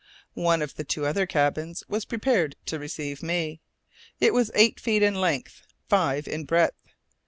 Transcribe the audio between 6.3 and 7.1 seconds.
breadth.